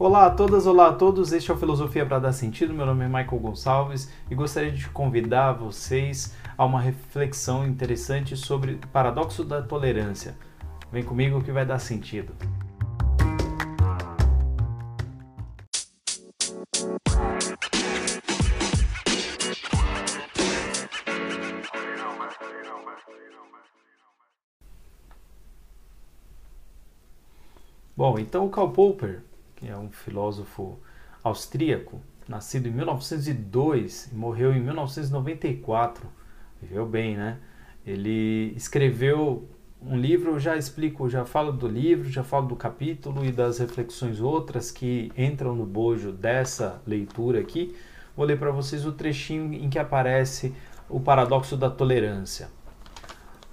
Olá 0.00 0.26
a 0.26 0.30
todas, 0.30 0.64
olá 0.64 0.90
a 0.90 0.92
todos. 0.92 1.32
Este 1.32 1.50
é 1.50 1.54
o 1.54 1.56
Filosofia 1.56 2.06
para 2.06 2.20
Dar 2.20 2.32
Sentido. 2.32 2.72
Meu 2.72 2.86
nome 2.86 3.04
é 3.04 3.08
Michael 3.08 3.40
Gonçalves 3.40 4.08
e 4.30 4.34
gostaria 4.36 4.70
de 4.70 4.88
convidar 4.90 5.54
vocês 5.54 6.36
a 6.56 6.64
uma 6.64 6.80
reflexão 6.80 7.66
interessante 7.66 8.36
sobre 8.36 8.74
o 8.74 8.86
paradoxo 8.92 9.42
da 9.42 9.60
tolerância. 9.60 10.36
Vem 10.92 11.02
comigo 11.02 11.42
que 11.42 11.50
vai 11.50 11.66
dar 11.66 11.80
sentido. 11.80 12.32
Bom, 27.96 28.16
então 28.16 28.46
o 28.46 28.48
Karl 28.48 28.68
Popper, 28.68 29.24
que 29.58 29.68
é 29.68 29.76
um 29.76 29.90
filósofo 29.90 30.78
austríaco, 31.22 32.00
nascido 32.28 32.68
em 32.68 32.70
1902 32.70 34.10
e 34.12 34.14
morreu 34.14 34.52
em 34.52 34.60
1994, 34.60 36.06
viveu 36.62 36.86
bem, 36.86 37.16
né? 37.16 37.38
Ele 37.84 38.52
escreveu 38.56 39.48
um 39.82 39.96
livro, 39.96 40.32
eu 40.32 40.38
já 40.38 40.56
explico, 40.56 41.08
já 41.08 41.24
falo 41.24 41.50
do 41.52 41.66
livro, 41.66 42.08
já 42.08 42.22
falo 42.22 42.46
do 42.46 42.56
capítulo 42.56 43.24
e 43.24 43.32
das 43.32 43.58
reflexões 43.58 44.20
outras 44.20 44.70
que 44.70 45.10
entram 45.18 45.56
no 45.56 45.66
bojo 45.66 46.12
dessa 46.12 46.80
leitura 46.86 47.40
aqui. 47.40 47.74
Vou 48.16 48.24
ler 48.24 48.38
para 48.38 48.52
vocês 48.52 48.86
o 48.86 48.92
trechinho 48.92 49.52
em 49.54 49.68
que 49.68 49.78
aparece 49.78 50.54
o 50.88 51.00
paradoxo 51.00 51.56
da 51.56 51.68
tolerância. 51.68 52.48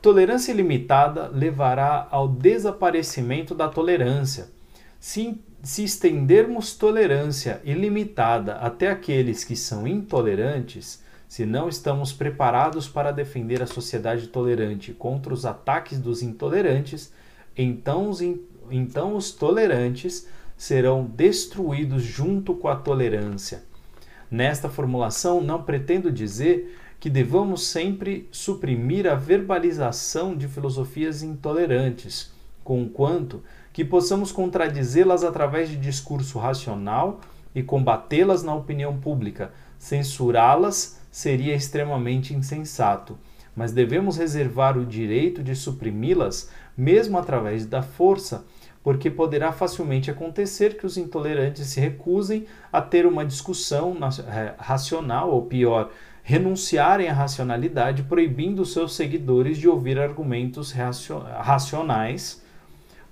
Tolerância 0.02 0.52
ilimitada 0.52 1.28
levará 1.30 2.08
ao 2.12 2.28
desaparecimento 2.28 3.56
da 3.56 3.68
tolerância. 3.68 4.50
Se, 5.00 5.40
se 5.66 5.84
estendermos 5.84 6.76
tolerância 6.76 7.60
ilimitada 7.64 8.54
até 8.58 8.88
aqueles 8.88 9.44
que 9.44 9.56
são 9.56 9.88
intolerantes, 9.88 11.04
se 11.28 11.44
não 11.44 11.68
estamos 11.68 12.14
preparados 12.14 12.88
para 12.88 13.12
defender 13.12 13.64
a 13.64 13.68
sociedade 13.68 14.28
tolerante 14.28 14.94
contra 14.94 15.34
os 15.34 15.44
ataques 15.44 15.98
dos 15.98 16.22
intolerantes, 16.22 17.12
então 17.58 18.12
os, 18.12 18.22
então 18.70 19.16
os 19.16 19.32
tolerantes 19.32 20.28
serão 20.56 21.04
destruídos 21.04 22.04
junto 22.04 22.54
com 22.54 22.68
a 22.68 22.76
tolerância. 22.76 23.64
Nesta 24.30 24.70
formulação, 24.70 25.42
não 25.42 25.64
pretendo 25.64 26.12
dizer 26.12 26.78
que 27.00 27.10
devamos 27.10 27.66
sempre 27.66 28.30
suprimir 28.32 29.08
a 29.08 29.16
verbalização 29.16 30.38
de 30.38 30.48
filosofias 30.48 31.24
intolerantes, 31.24 32.32
conquanto 32.64 33.42
que 33.76 33.84
possamos 33.84 34.32
contradizê-las 34.32 35.22
através 35.22 35.68
de 35.68 35.76
discurso 35.76 36.40
racional 36.40 37.20
e 37.54 37.62
combatê-las 37.62 38.42
na 38.42 38.56
opinião 38.56 38.96
pública. 38.96 39.52
Censurá-las 39.78 41.02
seria 41.12 41.54
extremamente 41.54 42.34
insensato, 42.34 43.20
mas 43.54 43.74
devemos 43.74 44.16
reservar 44.16 44.78
o 44.78 44.86
direito 44.86 45.44
de 45.44 45.54
suprimi-las, 45.54 46.50
mesmo 46.78 47.18
através 47.18 47.66
da 47.66 47.82
força, 47.82 48.46
porque 48.82 49.12
poderá 49.12 49.52
facilmente 49.52 50.10
acontecer 50.10 50.78
que 50.78 50.86
os 50.86 50.96
intolerantes 50.96 51.68
se 51.68 51.82
recusem 51.82 52.46
a 52.72 52.82
ter 52.82 53.06
uma 53.06 53.26
discussão 53.26 53.94
eh, 54.26 54.54
racional, 54.58 55.32
ou 55.32 55.48
pior, 55.48 55.92
renunciarem 56.24 57.10
à 57.10 57.14
racionalidade, 57.14 58.04
proibindo 58.04 58.64
seus 58.64 58.96
seguidores 58.96 59.58
de 59.58 59.68
ouvir 59.68 60.00
argumentos 60.00 60.72
racionais, 60.72 62.45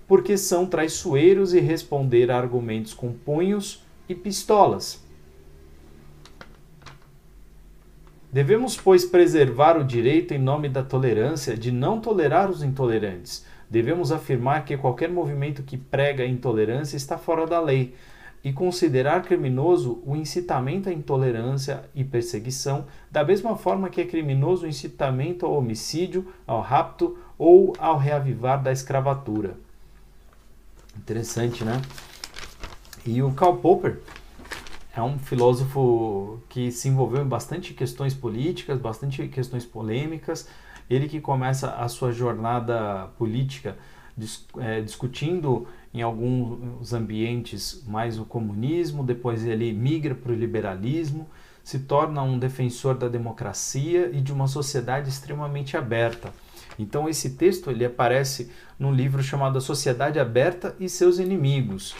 porque 0.07 0.37
são 0.37 0.65
traiçoeiros 0.65 1.53
e 1.53 1.59
responder 1.59 2.29
a 2.31 2.37
argumentos 2.37 2.93
com 2.93 3.11
punhos 3.11 3.83
e 4.07 4.15
pistolas. 4.15 5.03
Devemos, 8.31 8.75
pois, 8.75 9.05
preservar 9.05 9.77
o 9.77 9.83
direito 9.83 10.33
em 10.33 10.39
nome 10.39 10.67
da 10.67 10.81
tolerância 10.81 11.55
de 11.55 11.71
não 11.71 11.99
tolerar 11.99 12.49
os 12.49 12.63
intolerantes. 12.63 13.45
Devemos 13.69 14.11
afirmar 14.11 14.65
que 14.65 14.75
qualquer 14.75 15.09
movimento 15.09 15.61
que 15.61 15.77
prega 15.77 16.23
a 16.23 16.27
intolerância 16.27 16.97
está 16.97 17.17
fora 17.17 17.45
da 17.45 17.59
lei, 17.59 17.93
e 18.43 18.51
considerar 18.51 19.21
criminoso 19.21 20.01
o 20.05 20.15
incitamento 20.15 20.89
à 20.89 20.93
intolerância 20.93 21.83
e 21.95 22.03
perseguição, 22.03 22.85
da 23.09 23.23
mesma 23.23 23.55
forma 23.55 23.89
que 23.89 24.01
é 24.01 24.05
criminoso 24.05 24.65
o 24.65 24.69
incitamento 24.69 25.45
ao 25.45 25.53
homicídio, 25.53 26.27
ao 26.45 26.59
rapto 26.59 27.17
ou 27.37 27.73
ao 27.79 27.97
reavivar 27.97 28.61
da 28.61 28.71
escravatura. 28.71 29.55
Interessante, 30.97 31.63
né? 31.63 31.81
E 33.05 33.21
o 33.21 33.31
Karl 33.33 33.57
Popper 33.57 33.99
é 34.95 35.01
um 35.01 35.17
filósofo 35.17 36.39
que 36.47 36.71
se 36.71 36.87
envolveu 36.87 37.23
em 37.23 37.27
bastante 37.27 37.73
questões 37.73 38.13
políticas, 38.13 38.79
bastante 38.79 39.27
questões 39.27 39.65
polêmicas. 39.65 40.47
Ele 40.89 41.09
que 41.09 41.19
começa 41.19 41.71
a 41.71 41.87
sua 41.87 42.11
jornada 42.11 43.07
política 43.17 43.77
dis, 44.15 44.45
é, 44.59 44.81
discutindo 44.81 45.67
em 45.93 46.01
alguns 46.01 46.93
ambientes 46.93 47.83
mais 47.87 48.19
o 48.19 48.25
comunismo, 48.25 49.03
depois 49.03 49.45
ele 49.45 49.73
migra 49.73 50.15
para 50.15 50.31
o 50.31 50.35
liberalismo, 50.35 51.27
se 51.63 51.79
torna 51.79 52.21
um 52.21 52.37
defensor 52.37 52.95
da 52.95 53.07
democracia 53.07 54.09
e 54.13 54.21
de 54.21 54.33
uma 54.33 54.47
sociedade 54.47 55.09
extremamente 55.09 55.77
aberta. 55.77 56.33
Então 56.77 57.07
esse 57.07 57.31
texto 57.31 57.69
ele 57.69 57.85
aparece 57.85 58.51
num 58.79 58.93
livro 58.93 59.21
chamado 59.21 59.57
A 59.57 59.61
Sociedade 59.61 60.19
Aberta 60.19 60.75
e 60.79 60.89
seus 60.89 61.19
Inimigos. 61.19 61.95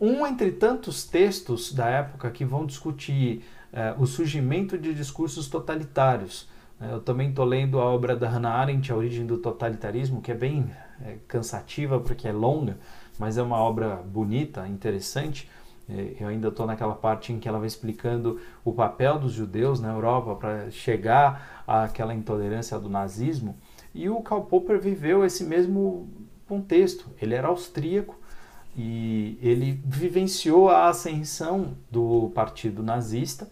Um 0.00 0.26
entre 0.26 0.52
tantos 0.52 1.04
textos 1.04 1.72
da 1.72 1.86
época 1.86 2.30
que 2.30 2.44
vão 2.44 2.66
discutir 2.66 3.44
eh, 3.72 3.94
o 3.98 4.06
surgimento 4.06 4.76
de 4.76 4.94
discursos 4.94 5.48
totalitários. 5.48 6.48
Eu 6.80 7.00
também 7.00 7.30
estou 7.30 7.44
lendo 7.44 7.80
a 7.80 7.84
obra 7.84 8.14
da 8.14 8.28
Hannah 8.28 8.54
Arendt, 8.54 8.92
A 8.92 8.96
Origem 8.96 9.26
do 9.26 9.38
Totalitarismo, 9.38 10.22
que 10.22 10.30
é 10.30 10.34
bem 10.34 10.70
é, 11.04 11.16
cansativa 11.26 11.98
porque 11.98 12.28
é 12.28 12.32
longa, 12.32 12.78
mas 13.18 13.36
é 13.36 13.42
uma 13.42 13.56
obra 13.56 13.96
bonita, 13.96 14.66
interessante. 14.68 15.50
É, 15.88 16.14
eu 16.20 16.28
ainda 16.28 16.48
estou 16.48 16.66
naquela 16.66 16.94
parte 16.94 17.32
em 17.32 17.40
que 17.40 17.48
ela 17.48 17.58
vai 17.58 17.66
explicando 17.66 18.40
o 18.64 18.72
papel 18.72 19.18
dos 19.18 19.32
judeus 19.32 19.80
na 19.80 19.88
Europa 19.88 20.36
para 20.36 20.70
chegar 20.70 21.64
àquela 21.66 22.14
intolerância 22.14 22.78
do 22.78 22.88
nazismo. 22.88 23.56
E 23.98 24.08
o 24.08 24.20
Karl 24.20 24.42
Popper 24.42 24.80
viveu 24.80 25.24
esse 25.24 25.44
mesmo 25.44 26.08
contexto. 26.46 27.06
Ele 27.20 27.34
era 27.34 27.48
austríaco 27.48 28.18
e 28.76 29.38
ele 29.42 29.80
vivenciou 29.84 30.68
a 30.68 30.88
ascensão 30.88 31.76
do 31.90 32.30
partido 32.34 32.82
nazista 32.82 33.48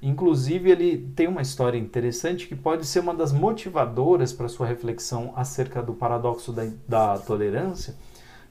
Inclusive, 0.00 0.70
ele 0.70 1.10
tem 1.16 1.26
uma 1.26 1.42
história 1.42 1.76
interessante 1.76 2.46
que 2.46 2.54
pode 2.54 2.86
ser 2.86 3.00
uma 3.00 3.14
das 3.14 3.32
motivadoras 3.32 4.32
para 4.32 4.48
sua 4.48 4.66
reflexão 4.66 5.32
acerca 5.34 5.82
do 5.82 5.92
paradoxo 5.92 6.52
da, 6.52 6.68
da 6.86 7.18
tolerância, 7.18 7.96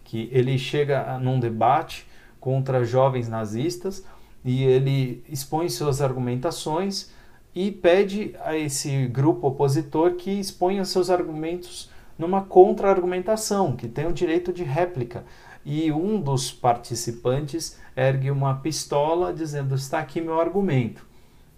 que 0.03 0.29
ele 0.31 0.57
chega 0.57 1.17
num 1.19 1.39
debate 1.39 2.05
contra 2.39 2.83
jovens 2.83 3.29
nazistas 3.29 4.03
e 4.43 4.63
ele 4.63 5.23
expõe 5.29 5.69
suas 5.69 6.01
argumentações 6.01 7.11
e 7.57 7.71
pede 7.71 8.35
a 8.45 8.55
esse 8.55 9.07
grupo 9.07 9.47
opositor 9.47 10.11
que 10.11 10.29
exponha 10.29 10.85
seus 10.85 11.09
argumentos 11.09 11.89
numa 12.15 12.43
contra-argumentação, 12.43 13.75
que 13.75 13.87
tem 13.87 14.05
o 14.05 14.13
direito 14.13 14.53
de 14.53 14.63
réplica. 14.63 15.25
E 15.65 15.91
um 15.91 16.21
dos 16.21 16.51
participantes 16.51 17.79
ergue 17.95 18.29
uma 18.29 18.57
pistola 18.57 19.33
dizendo: 19.33 19.73
Está 19.73 19.97
aqui 19.97 20.21
meu 20.21 20.39
argumento. 20.39 21.03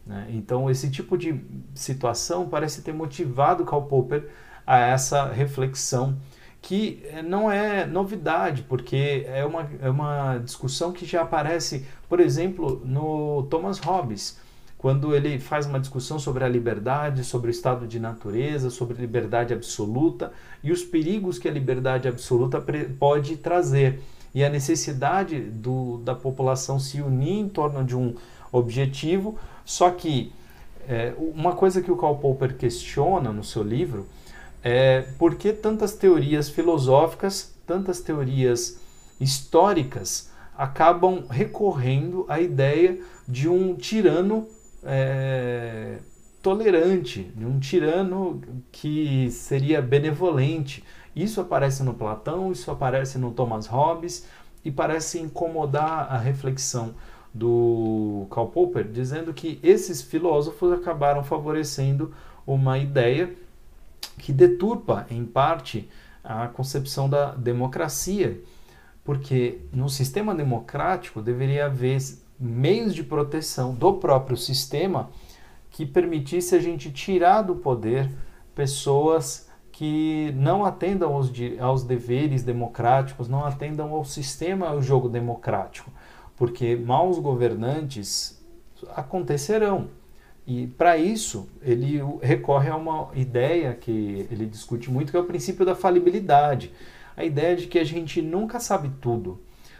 Né? 0.07 0.27
Então, 0.29 0.71
esse 0.71 0.89
tipo 0.89 1.17
de 1.17 1.37
situação 1.75 2.47
parece 2.47 2.81
ter 2.81 2.93
motivado 2.93 3.65
Karl 3.65 3.83
Popper 3.83 4.29
a 4.65 4.77
essa 4.77 5.25
reflexão, 5.25 6.17
que 6.61 7.03
eh, 7.07 7.21
não 7.21 7.51
é 7.51 7.85
novidade, 7.85 8.63
porque 8.69 9.25
é 9.27 9.43
uma, 9.43 9.69
é 9.81 9.89
uma 9.89 10.37
discussão 10.37 10.93
que 10.93 11.05
já 11.05 11.23
aparece, 11.23 11.85
por 12.07 12.21
exemplo, 12.21 12.81
no 12.85 13.43
Thomas 13.49 13.79
Hobbes, 13.79 14.39
quando 14.79 15.13
ele 15.13 15.37
faz 15.39 15.65
uma 15.65 15.77
discussão 15.77 16.17
sobre 16.17 16.41
a 16.41 16.47
liberdade, 16.47 17.25
sobre 17.25 17.49
o 17.49 17.51
estado 17.51 17.85
de 17.85 17.99
natureza, 17.99 18.69
sobre 18.69 18.99
liberdade 18.99 19.53
absoluta 19.53 20.31
e 20.63 20.71
os 20.71 20.83
perigos 20.83 21.37
que 21.37 21.49
a 21.49 21.51
liberdade 21.51 22.07
absoluta 22.07 22.63
pode 22.97 23.35
trazer. 23.35 24.01
E 24.33 24.41
a 24.41 24.47
necessidade 24.47 25.37
do, 25.37 25.97
da 25.97 26.15
população 26.15 26.79
se 26.79 27.01
unir 27.01 27.39
em 27.39 27.49
torno 27.49 27.83
de 27.83 27.93
um 27.93 28.15
objetivo. 28.53 29.37
Só 29.65 29.91
que 29.91 30.31
é, 30.87 31.13
uma 31.17 31.53
coisa 31.57 31.81
que 31.81 31.91
o 31.91 31.97
Karl 31.97 32.15
Popper 32.15 32.55
questiona 32.55 33.33
no 33.33 33.43
seu 33.43 33.63
livro 33.63 34.07
é 34.63 35.01
por 35.17 35.35
que 35.35 35.51
tantas 35.51 35.91
teorias 35.93 36.49
filosóficas, 36.49 37.53
tantas 37.67 37.99
teorias 37.99 38.79
históricas 39.19 40.29
acabam 40.57 41.25
recorrendo 41.29 42.25
à 42.29 42.39
ideia 42.39 42.97
de 43.27 43.49
um 43.49 43.75
tirano 43.75 44.47
é, 44.83 45.97
tolerante, 46.41 47.23
de 47.35 47.45
um 47.45 47.59
tirano 47.59 48.41
que 48.71 49.29
seria 49.31 49.81
benevolente. 49.81 50.83
Isso 51.15 51.41
aparece 51.41 51.83
no 51.83 51.93
Platão, 51.93 52.51
isso 52.51 52.71
aparece 52.71 53.17
no 53.17 53.31
Thomas 53.31 53.67
Hobbes, 53.67 54.25
e 54.63 54.71
parece 54.71 55.19
incomodar 55.19 56.11
a 56.11 56.17
reflexão 56.17 56.93
do 57.33 58.27
Karl 58.31 58.47
Popper, 58.47 58.87
dizendo 58.87 59.33
que 59.33 59.59
esses 59.61 60.01
filósofos 60.01 60.71
acabaram 60.73 61.23
favorecendo 61.23 62.13
uma 62.45 62.77
ideia 62.77 63.33
que 64.17 64.33
deturpa, 64.33 65.05
em 65.09 65.23
parte, 65.23 65.89
a 66.23 66.47
concepção 66.47 67.09
da 67.09 67.31
democracia, 67.31 68.41
porque 69.03 69.59
no 69.71 69.89
sistema 69.89 70.35
democrático 70.35 71.21
deveria 71.21 71.67
haver 71.67 71.97
meios 72.39 72.95
de 72.95 73.03
proteção 73.03 73.73
do 73.73 73.93
próprio 73.93 74.37
sistema 74.37 75.09
que 75.69 75.85
permitisse 75.85 76.55
a 76.55 76.59
gente 76.59 76.91
tirar 76.91 77.41
do 77.41 77.55
poder 77.55 78.09
pessoas 78.55 79.49
que 79.71 80.33
não 80.35 80.65
atendam 80.65 81.13
aos, 81.13 81.31
aos 81.59 81.83
deveres 81.83 82.43
democráticos, 82.43 83.29
não 83.29 83.45
atendam 83.45 83.93
ao 83.93 84.03
sistema, 84.03 84.67
ao 84.67 84.81
jogo 84.81 85.07
democrático, 85.07 85.91
porque 86.35 86.75
maus 86.75 87.17
governantes 87.19 88.43
acontecerão. 88.95 89.87
E 90.45 90.67
para 90.67 90.97
isso, 90.97 91.47
ele 91.61 92.01
recorre 92.21 92.69
a 92.69 92.75
uma 92.75 93.09
ideia 93.13 93.73
que 93.73 94.27
ele 94.31 94.45
discute 94.45 94.89
muito, 94.89 95.11
que 95.11 95.17
é 95.17 95.19
o 95.19 95.25
princípio 95.25 95.65
da 95.65 95.75
falibilidade. 95.75 96.73
A 97.15 97.23
ideia 97.23 97.55
de 97.55 97.67
que 97.67 97.77
a 97.77 97.83
gente 97.83 98.21
nunca 98.21 98.59
sabe 98.59 98.91
tudo. 98.99 99.39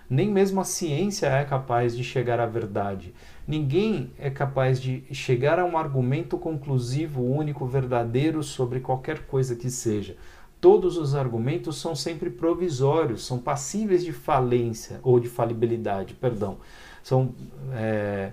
Nem 0.09 0.31
mesmo 0.31 0.59
a 0.59 0.63
ciência 0.63 1.27
é 1.27 1.45
capaz 1.45 1.95
de 1.95 2.03
chegar 2.03 2.39
à 2.39 2.45
verdade. 2.47 3.13
Ninguém 3.47 4.11
é 4.17 4.29
capaz 4.29 4.81
de 4.81 5.03
chegar 5.11 5.59
a 5.59 5.65
um 5.65 5.77
argumento 5.77 6.37
conclusivo, 6.37 7.21
único, 7.21 7.65
verdadeiro 7.65 8.41
sobre 8.41 8.79
qualquer 8.79 9.27
coisa 9.27 9.55
que 9.55 9.69
seja. 9.69 10.17
Todos 10.59 10.97
os 10.97 11.15
argumentos 11.15 11.79
são 11.79 11.95
sempre 11.95 12.29
provisórios, 12.29 13.25
são 13.25 13.37
passíveis 13.37 14.03
de 14.03 14.11
falência 14.11 14.99
ou 15.03 15.19
de 15.19 15.29
falibilidade, 15.29 16.15
perdão. 16.15 16.57
São 17.03 17.33
é, 17.73 18.31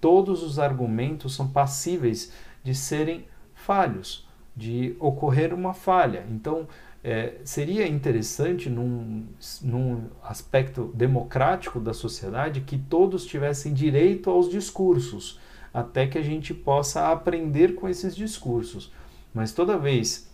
todos 0.00 0.42
os 0.42 0.58
argumentos 0.58 1.34
são 1.34 1.48
passíveis 1.48 2.32
de 2.64 2.74
serem 2.74 3.26
falhos, 3.54 4.26
de 4.56 4.96
ocorrer 4.98 5.54
uma 5.54 5.72
falha. 5.72 6.26
Então, 6.30 6.66
é, 7.08 7.36
seria 7.42 7.88
interessante, 7.88 8.68
num, 8.68 9.24
num 9.62 10.10
aspecto 10.22 10.92
democrático 10.94 11.80
da 11.80 11.94
sociedade, 11.94 12.60
que 12.60 12.76
todos 12.76 13.24
tivessem 13.24 13.72
direito 13.72 14.28
aos 14.28 14.50
discursos, 14.50 15.40
até 15.72 16.06
que 16.06 16.18
a 16.18 16.22
gente 16.22 16.52
possa 16.52 17.10
aprender 17.10 17.74
com 17.74 17.88
esses 17.88 18.14
discursos. 18.14 18.92
Mas 19.32 19.52
toda 19.52 19.78
vez 19.78 20.30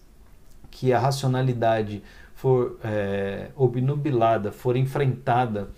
que 0.68 0.92
a 0.92 0.98
racionalidade 0.98 2.02
for 2.34 2.76
é, 2.82 3.52
obnubilada, 3.54 4.50
for 4.50 4.76
enfrentada 4.76 5.70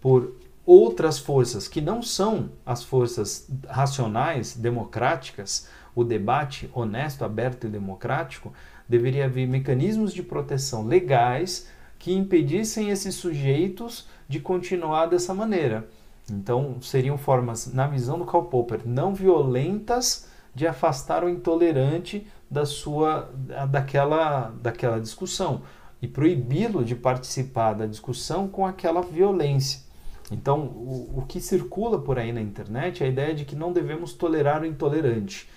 por 0.00 0.34
outras 0.64 1.18
forças 1.18 1.68
que 1.68 1.82
não 1.82 2.00
são 2.00 2.48
as 2.64 2.82
forças 2.82 3.46
racionais, 3.68 4.56
democráticas, 4.56 5.68
o 5.94 6.02
debate 6.02 6.70
honesto, 6.72 7.26
aberto 7.26 7.66
e 7.66 7.70
democrático, 7.70 8.54
deveria 8.90 9.26
haver 9.26 9.46
mecanismos 9.46 10.12
de 10.12 10.20
proteção 10.20 10.84
legais 10.84 11.68
que 11.96 12.12
impedissem 12.12 12.90
esses 12.90 13.14
sujeitos 13.14 14.08
de 14.28 14.40
continuar 14.40 15.06
dessa 15.06 15.32
maneira. 15.32 15.88
Então, 16.28 16.82
seriam 16.82 17.16
formas, 17.16 17.72
na 17.72 17.86
visão 17.86 18.18
do 18.18 18.24
Karl 18.24 18.46
Popper, 18.46 18.80
não 18.84 19.14
violentas 19.14 20.28
de 20.52 20.66
afastar 20.66 21.22
o 21.22 21.28
intolerante 21.28 22.26
da 22.50 22.66
sua 22.66 23.30
daquela 23.70 24.52
daquela 24.60 25.00
discussão 25.00 25.62
e 26.02 26.08
proibi-lo 26.08 26.84
de 26.84 26.96
participar 26.96 27.74
da 27.74 27.86
discussão 27.86 28.48
com 28.48 28.66
aquela 28.66 29.02
violência. 29.02 29.82
Então, 30.32 30.62
o, 30.62 31.18
o 31.18 31.24
que 31.28 31.40
circula 31.40 32.00
por 32.00 32.18
aí 32.18 32.32
na 32.32 32.40
internet 32.40 33.04
é 33.04 33.06
a 33.06 33.08
ideia 33.08 33.34
de 33.34 33.44
que 33.44 33.54
não 33.54 33.72
devemos 33.72 34.14
tolerar 34.14 34.62
o 34.62 34.66
intolerante. 34.66 35.48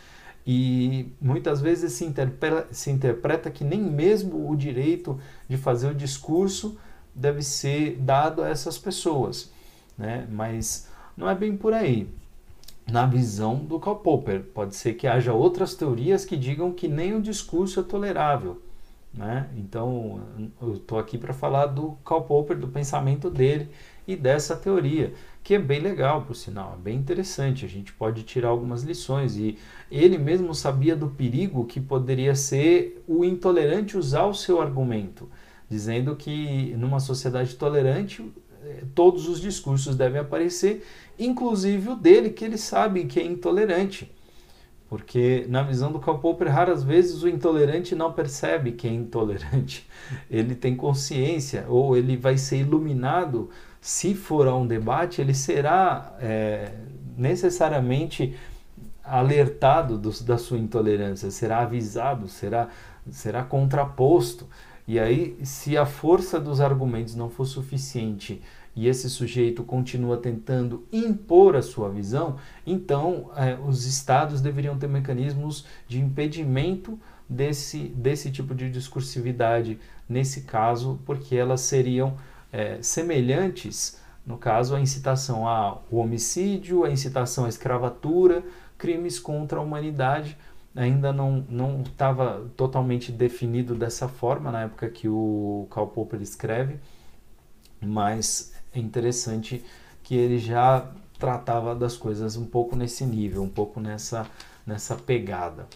E 0.45 1.11
muitas 1.21 1.61
vezes 1.61 1.93
se 1.93 2.03
interpreta, 2.03 2.67
se 2.71 2.91
interpreta 2.91 3.49
que 3.49 3.63
nem 3.63 3.81
mesmo 3.81 4.49
o 4.49 4.55
direito 4.55 5.19
de 5.47 5.57
fazer 5.57 5.87
o 5.87 5.95
discurso 5.95 6.77
deve 7.15 7.41
ser 7.41 7.97
dado 7.97 8.41
a 8.41 8.49
essas 8.49 8.77
pessoas. 8.77 9.51
Né? 9.97 10.27
Mas 10.29 10.89
não 11.15 11.29
é 11.29 11.35
bem 11.35 11.55
por 11.55 11.73
aí. 11.73 12.09
Na 12.91 13.05
visão 13.05 13.55
do 13.55 13.79
Karl 13.79 13.97
Popper, 13.97 14.43
pode 14.53 14.75
ser 14.75 14.95
que 14.95 15.07
haja 15.07 15.31
outras 15.31 15.73
teorias 15.73 16.25
que 16.25 16.35
digam 16.35 16.73
que 16.73 16.87
nem 16.89 17.15
o 17.15 17.21
discurso 17.21 17.79
é 17.79 17.83
tolerável. 17.83 18.61
Né? 19.13 19.47
Então, 19.55 20.21
eu 20.61 20.73
estou 20.73 20.99
aqui 20.99 21.17
para 21.17 21.33
falar 21.33 21.67
do 21.67 21.91
Karl 22.03 22.23
Popper, 22.23 22.57
do 22.57 22.67
pensamento 22.67 23.29
dele 23.29 23.69
e 24.07 24.15
dessa 24.15 24.55
teoria 24.55 25.13
que 25.43 25.55
é 25.55 25.59
bem 25.59 25.81
legal, 25.81 26.21
por 26.21 26.35
sinal, 26.35 26.77
é 26.79 26.81
bem 26.81 26.97
interessante. 26.97 27.65
A 27.65 27.69
gente 27.69 27.91
pode 27.91 28.23
tirar 28.23 28.47
algumas 28.47 28.81
lições. 28.83 29.35
E 29.35 29.57
ele 29.91 30.17
mesmo 30.17 30.55
sabia 30.55 30.95
do 30.95 31.09
perigo 31.09 31.65
que 31.65 31.81
poderia 31.81 32.33
ser 32.33 33.03
o 33.05 33.25
intolerante 33.25 33.97
usar 33.97 34.23
o 34.23 34.33
seu 34.33 34.61
argumento, 34.61 35.29
dizendo 35.69 36.15
que 36.15 36.73
numa 36.77 37.01
sociedade 37.01 37.55
tolerante 37.55 38.23
eh, 38.63 38.83
todos 38.95 39.27
os 39.27 39.41
discursos 39.41 39.97
devem 39.97 40.21
aparecer, 40.21 40.85
inclusive 41.19 41.89
o 41.89 41.95
dele, 41.95 42.29
que 42.29 42.45
ele 42.45 42.57
sabe 42.57 43.03
que 43.03 43.19
é 43.19 43.25
intolerante. 43.25 44.09
Porque 44.87 45.45
na 45.49 45.63
visão 45.63 45.91
do 45.91 45.99
Karl 45.99 46.19
Popper, 46.19 46.49
raras 46.49 46.83
vezes 46.83 47.21
o 47.23 47.27
intolerante 47.27 47.95
não 47.95 48.13
percebe 48.13 48.73
que 48.73 48.87
é 48.87 48.91
intolerante. 48.91 49.87
Ele 50.29 50.53
tem 50.53 50.75
consciência 50.75 51.65
ou 51.67 51.97
ele 51.97 52.15
vai 52.15 52.37
ser 52.37 52.57
iluminado 52.57 53.49
se 53.83 54.15
for 54.15 54.47
a 54.47 54.55
um 54.55 54.65
debate, 54.65 55.19
ele 55.19 55.33
será 55.33 56.15
é, 56.21 56.71
necessariamente 57.17 58.33
alertado 59.03 59.97
do, 59.97 60.09
da 60.23 60.37
sua 60.37 60.57
intolerância, 60.57 61.29
será 61.29 61.59
avisado, 61.59 62.29
será, 62.29 62.69
será 63.11 63.43
contraposto. 63.43 64.47
E 64.87 64.97
aí, 64.97 65.37
se 65.43 65.77
a 65.77 65.85
força 65.85 66.39
dos 66.39 66.61
argumentos 66.61 67.13
não 67.13 67.29
for 67.29 67.43
suficiente 67.45 68.41
e 68.73 68.87
esse 68.87 69.09
sujeito 69.09 69.65
continua 69.65 70.15
tentando 70.15 70.87
impor 70.89 71.57
a 71.57 71.61
sua 71.61 71.89
visão, 71.89 72.37
então 72.65 73.31
é, 73.35 73.57
os 73.67 73.85
estados 73.85 74.39
deveriam 74.39 74.77
ter 74.77 74.87
mecanismos 74.87 75.65
de 75.89 75.99
impedimento 75.99 76.97
desse, 77.27 77.79
desse 77.79 78.31
tipo 78.31 78.55
de 78.55 78.71
discursividade, 78.71 79.77
nesse 80.07 80.43
caso, 80.43 81.01
porque 81.05 81.35
elas 81.35 81.59
seriam 81.59 82.15
é, 82.53 82.77
semelhantes, 82.83 83.99
no 84.23 84.37
caso, 84.37 84.75
a 84.75 84.79
incitação 84.79 85.47
ao 85.47 85.83
homicídio, 85.91 86.85
a 86.85 86.91
incitação 86.91 87.45
à 87.45 87.49
escravatura, 87.49 88.43
crimes 88.77 89.19
contra 89.19 89.57
a 89.57 89.61
humanidade. 89.61 90.37
Ainda 90.75 91.11
não 91.11 91.81
estava 91.81 92.49
totalmente 92.55 93.11
definido 93.11 93.75
dessa 93.75 94.07
forma 94.07 94.51
na 94.51 94.61
época 94.61 94.87
que 94.89 95.07
o 95.09 95.67
Karl 95.69 95.87
Popper 95.87 96.21
escreve, 96.21 96.79
mas 97.81 98.53
é 98.73 98.79
interessante 98.79 99.63
que 100.01 100.15
ele 100.15 100.39
já 100.39 100.89
tratava 101.19 101.75
das 101.75 101.95
coisas 101.95 102.35
um 102.37 102.45
pouco 102.45 102.75
nesse 102.75 103.05
nível, 103.05 103.43
um 103.43 103.49
pouco 103.49 103.79
nessa, 103.79 104.25
nessa 104.65 104.95
pegada. 104.95 105.67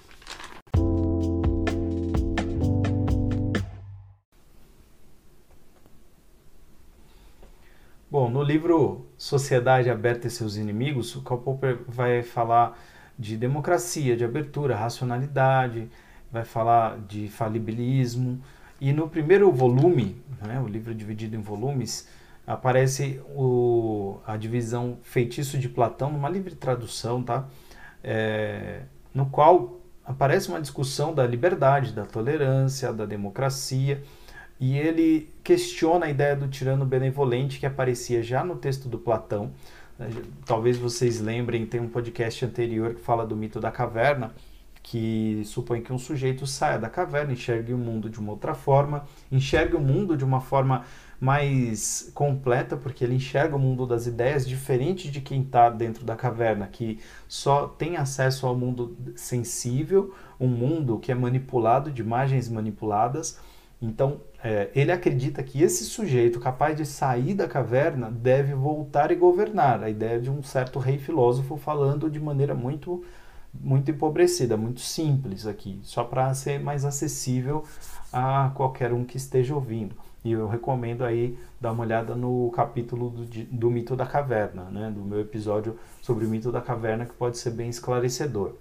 Bom, 8.28 8.32
no 8.34 8.44
livro 8.44 9.06
Sociedade 9.18 9.90
Aberta 9.90 10.28
e 10.28 10.30
Seus 10.30 10.58
Inimigos, 10.58 11.16
o 11.16 11.22
Karl 11.22 11.40
Popper 11.40 11.80
vai 11.88 12.22
falar 12.22 12.78
de 13.18 13.38
democracia, 13.38 14.18
de 14.18 14.26
abertura, 14.26 14.76
racionalidade, 14.76 15.90
vai 16.30 16.44
falar 16.44 17.00
de 17.08 17.30
falibilismo. 17.30 18.42
E 18.82 18.92
no 18.92 19.08
primeiro 19.08 19.50
volume, 19.50 20.22
né, 20.46 20.60
o 20.60 20.68
livro 20.68 20.94
dividido 20.94 21.38
em 21.38 21.42
volumes, 21.42 22.10
aparece 22.46 23.22
o, 23.30 24.18
a 24.28 24.36
divisão 24.36 24.98
Feitiço 25.04 25.58
de 25.58 25.70
Platão, 25.70 26.12
numa 26.12 26.28
livre 26.28 26.54
tradução, 26.54 27.24
tá? 27.24 27.48
É, 28.04 28.82
no 29.14 29.28
qual 29.28 29.80
aparece 30.04 30.50
uma 30.50 30.60
discussão 30.60 31.14
da 31.14 31.26
liberdade, 31.26 31.94
da 31.94 32.04
tolerância, 32.04 32.92
da 32.92 33.06
democracia 33.06 34.04
e 34.60 34.78
ele 34.78 35.30
questiona 35.44 36.08
a 36.08 36.10
ideia 36.10 36.36
do 36.36 36.48
tirano 36.48 36.86
benevolente 36.86 37.60
que 37.60 37.66
aparecia 37.66 38.24
já 38.24 38.44
no 38.44 38.56
texto 38.56 38.90
do 38.90 38.98
Platão. 38.98 39.52
Talvez 40.46 40.78
vocês 40.78 41.20
lembrem, 41.20 41.66
tem 41.66 41.80
um 41.80 41.88
podcast 41.88 42.46
anterior 42.46 42.96
que 42.96 43.02
fala 43.02 43.26
do 43.26 43.36
mito 43.36 43.60
da 43.60 43.72
caverna, 43.72 44.34
que 44.82 45.42
supõe 45.44 45.82
que 45.82 45.92
um 45.92 45.98
sujeito 45.98 46.48
saia 46.48 46.80
da 46.80 46.90
caverna, 46.90 47.34
enxergue 47.34 47.74
o 47.74 47.78
mundo 47.78 48.10
de 48.10 48.20
uma 48.20 48.32
outra 48.32 48.54
forma, 48.54 49.06
enxergue 49.32 49.76
o 49.76 49.82
mundo 49.82 50.16
de 50.16 50.24
uma 50.24 50.40
forma 50.40 50.86
mais 51.20 52.12
completa, 52.14 52.78
porque 52.78 53.04
ele 53.04 53.16
enxerga 53.16 53.56
o 53.56 53.60
mundo 53.60 53.86
das 53.86 54.06
ideias 54.06 54.48
diferente 54.48 55.10
de 55.10 55.20
quem 55.20 55.42
está 55.42 55.70
dentro 55.70 56.06
da 56.06 56.16
caverna, 56.16 56.68
que 56.68 57.00
só 57.28 57.68
tem 57.68 57.98
acesso 57.98 58.46
ao 58.46 58.56
mundo 58.56 58.96
sensível, 59.16 60.14
um 60.40 60.48
mundo 60.48 61.00
que 61.00 61.12
é 61.12 61.16
manipulado, 61.16 61.92
de 61.92 62.02
imagens 62.02 62.48
manipuladas, 62.48 63.40
Então, 63.82 64.22
é, 64.44 64.70
ele 64.74 64.92
acredita 64.92 65.44
que 65.44 65.62
esse 65.62 65.86
sujeito 65.86 66.40
capaz 66.40 66.76
de 66.76 66.86
sair 66.86 67.34
da 67.36 67.48
caverna 67.48 68.10
deve 68.10 68.54
voltar 68.54 69.12
e 69.12 69.16
governar. 69.16 69.84
A 69.84 69.90
ideia 69.90 70.20
de 70.20 70.30
um 70.30 70.42
certo 70.42 70.80
rei 70.80 70.98
filósofo 70.98 71.58
falando 71.58 72.10
de 72.10 72.20
maneira 72.20 72.56
muito 72.56 73.04
muito 73.60 73.90
empobrecida, 73.90 74.56
muito 74.56 74.82
simples 74.82 75.48
aqui, 75.48 75.80
só 75.82 76.04
para 76.04 76.32
ser 76.36 76.60
mais 76.60 76.86
acessível 76.86 77.64
a 78.12 78.52
qualquer 78.54 78.94
um 78.94 79.04
que 79.04 79.18
esteja 79.18 79.56
ouvindo. 79.56 79.96
E 80.24 80.32
eu 80.32 80.48
recomendo 80.48 81.04
aí 81.04 81.38
dar 81.60 81.72
uma 81.72 81.84
olhada 81.84 82.16
no 82.16 82.52
capítulo 82.52 83.10
do, 83.10 83.26
do 83.26 83.72
mito 83.72 83.96
da 83.96 84.06
caverna, 84.06 84.64
né, 84.66 84.92
do 84.92 85.02
meu 85.02 85.22
episódio 85.22 85.78
sobre 86.02 86.26
o 86.26 86.30
mito 86.30 86.52
da 86.52 86.62
caverna, 86.62 87.06
que 87.06 87.14
pode 87.14 87.38
ser 87.38 87.52
bem 87.52 87.70
esclarecedor. 87.70 88.54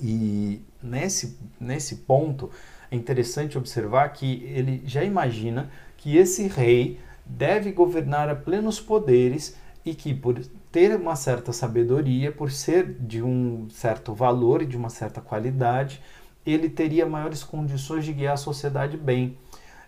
E 0.00 0.62
nesse, 0.82 1.38
nesse 1.60 1.96
ponto 1.96 2.50
é 2.90 2.96
interessante 2.96 3.56
observar 3.56 4.08
que 4.10 4.42
ele 4.44 4.82
já 4.84 5.04
imagina 5.04 5.70
que 5.96 6.16
esse 6.16 6.48
rei 6.48 6.98
deve 7.24 7.70
governar 7.70 8.28
a 8.28 8.34
plenos 8.34 8.80
poderes 8.80 9.56
e 9.84 9.94
que 9.94 10.12
por 10.12 10.38
ter 10.72 10.96
uma 10.96 11.16
certa 11.16 11.52
sabedoria, 11.52 12.32
por 12.32 12.50
ser 12.50 12.92
de 12.92 13.22
um 13.22 13.68
certo 13.70 14.12
valor 14.14 14.62
e 14.62 14.66
de 14.66 14.76
uma 14.76 14.90
certa 14.90 15.20
qualidade, 15.20 16.02
ele 16.44 16.68
teria 16.68 17.06
maiores 17.06 17.44
condições 17.44 18.04
de 18.04 18.12
guiar 18.12 18.34
a 18.34 18.36
sociedade 18.36 18.96
bem. 18.96 19.36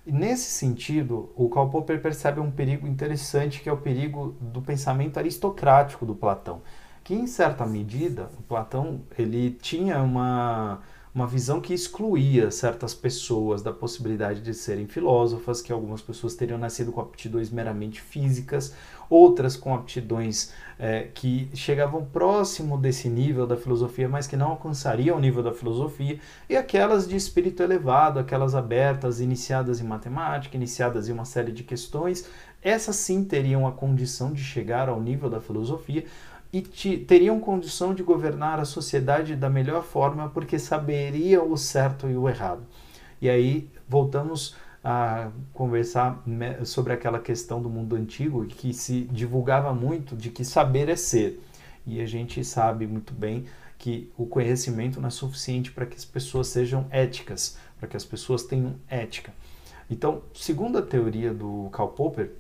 Nesse 0.05 0.51
sentido, 0.51 1.33
o 1.37 1.49
Karl 1.49 1.69
Popper 1.69 2.01
percebe 2.01 2.41
um 2.41 2.51
perigo 2.51 2.87
interessante, 2.87 3.61
que 3.61 3.69
é 3.69 3.73
o 3.73 3.77
perigo 3.77 4.35
do 4.41 4.61
pensamento 4.61 5.19
aristocrático 5.19 6.05
do 6.05 6.15
Platão, 6.15 6.61
que 7.05 7.15
em 7.15 7.27
certa 7.27 7.65
medida, 7.65 8.29
o 8.39 8.43
Platão 8.43 9.03
ele 9.17 9.51
tinha 9.51 10.03
uma 10.03 10.81
uma 11.15 11.27
visão 11.27 11.61
que 11.61 11.75
excluía 11.75 12.51
certas 12.51 12.95
pessoas 12.95 13.61
da 13.61 13.71
possibilidade 13.71 14.41
de 14.41 14.55
serem 14.55 14.87
filósofas, 14.87 15.61
que 15.61 15.71
algumas 15.71 16.01
pessoas 16.01 16.35
teriam 16.35 16.59
nascido 16.59 16.91
com 16.91 17.03
aptidões 17.03 17.51
meramente 17.51 18.01
físicas, 18.01 18.75
outras 19.11 19.55
com 19.55 19.75
aptidões 19.75 20.53
é, 20.79 21.09
que 21.13 21.51
chegavam 21.53 22.03
próximo 22.03 22.79
desse 22.79 23.11
nível 23.11 23.47
da 23.47 23.59
filosofia, 23.59 24.09
mas 24.09 24.27
que 24.27 24.39
não 24.39 24.53
alcançariam 24.53 25.19
o 25.19 25.21
nível 25.21 25.43
da 25.43 25.53
filosofia, 25.53 26.19
e 26.49 26.57
aquelas 26.57 27.07
de 27.07 27.15
espírito 27.15 27.63
elevado, 27.63 28.19
aquelas 28.19 28.55
abertas, 28.55 29.21
iniciadas 29.21 29.81
em 29.81 29.85
matemática, 29.85 30.57
iniciadas 30.57 31.11
em 31.11 31.13
uma 31.13 31.27
série 31.27 31.53
de 31.53 31.63
questões, 31.63 32.27
essas 32.63 32.97
sim 32.97 33.23
teriam 33.23 33.67
a 33.67 33.73
condição 33.73 34.33
de 34.33 34.43
chegar 34.43 34.89
ao 34.89 35.01
nível 35.01 35.29
da 35.29 35.41
filosofia, 35.41 36.07
e 36.53 36.61
te, 36.61 36.99
teriam 36.99 37.41
condição 37.41 37.95
de 37.95 38.03
governar 38.03 38.61
a 38.61 38.65
sociedade 38.65 39.35
da 39.35 39.49
melhor 39.49 39.83
forma 39.83 40.29
porque 40.29 40.59
saberiam 40.59 41.51
o 41.51 41.57
certo 41.57 42.09
e 42.09 42.17
o 42.17 42.29
errado. 42.29 42.63
E 43.21 43.31
aí 43.31 43.71
voltamos 43.89 44.55
a 44.85 45.31
conversar 45.55 46.23
sobre 46.65 46.93
aquela 46.93 47.21
questão 47.21 47.63
do 47.63 47.71
mundo 47.71 47.95
antigo 47.95 48.45
que 48.45 48.75
se 48.75 49.03
divulgava 49.03 49.73
muito 49.73 50.17
de 50.17 50.29
que 50.29 50.45
saber 50.45 50.89
é 50.89 50.97
ser. 50.97 51.41
E 51.87 52.01
a 52.01 52.07
gente 52.07 52.45
sabe 52.45 52.87
muito 52.87 53.15
bem 53.15 53.47
que 53.79 54.13
o 54.17 54.27
conhecimento 54.27 55.01
não 55.01 55.09
é 55.09 55.11
suficiente 55.11 55.73
para 55.73 55.87
que 55.87 55.97
as 55.97 56.05
pessoas 56.05 56.49
sejam 56.49 56.87
éticas, 56.91 57.57
para 57.79 57.89
que 57.89 57.97
as 57.97 58.05
pessoas 58.05 58.45
tenham 58.45 58.75
ética. 58.89 59.33
Então, 59.91 60.23
segundo 60.35 60.79
a 60.79 60.83
teoria 60.83 61.33
do 61.33 61.69
Karl 61.73 61.89
Popper, 61.89 62.33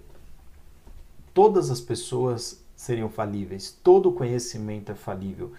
todas 1.34 1.70
as 1.70 1.80
pessoas 1.80 2.61
seriam 2.82 3.08
falíveis. 3.08 3.78
Todo 3.82 4.10
conhecimento 4.12 4.90
é 4.90 4.94
falível. 4.94 5.52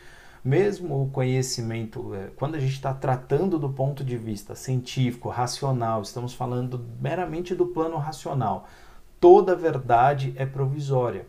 Mesmo 0.44 1.04
o 1.04 1.10
conhecimento, 1.10 2.14
é, 2.14 2.28
quando 2.36 2.56
a 2.56 2.60
gente 2.60 2.74
está 2.74 2.94
tratando 2.94 3.58
do 3.58 3.70
ponto 3.70 4.04
de 4.04 4.18
vista 4.18 4.56
científico, 4.56 5.30
racional, 5.30 6.02
estamos 6.02 6.34
falando 6.34 6.86
meramente 7.00 7.56
do 7.56 7.68
plano 7.68 7.96
racional, 7.96 8.68
toda 9.22 9.56
verdade 9.56 10.34
é 10.36 10.46
provisória. 10.46 11.26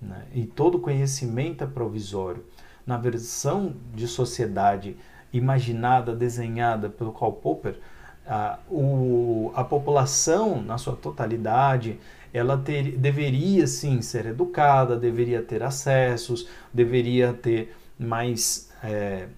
Né? 0.00 0.26
E 0.34 0.44
todo 0.44 0.78
conhecimento 0.78 1.64
é 1.64 1.66
provisório. 1.66 2.44
Na 2.86 2.98
versão 2.98 3.74
de 3.94 4.06
sociedade 4.06 4.94
imaginada, 5.32 6.14
desenhada 6.14 6.90
pelo 6.90 7.12
Karl 7.12 7.32
Popper, 7.32 7.78
a, 8.26 8.58
o, 8.70 9.50
a 9.54 9.64
população, 9.64 10.60
na 10.60 10.76
sua 10.76 10.94
totalidade, 10.94 11.98
ela 12.32 12.56
ter, 12.56 12.96
deveria 12.96 13.66
sim 13.66 14.00
ser 14.02 14.26
educada, 14.26 14.96
deveria 14.96 15.42
ter 15.42 15.62
acessos, 15.62 16.48
deveria 16.72 17.32
ter 17.32 17.74
mais 17.98 18.70
é, 18.82 19.28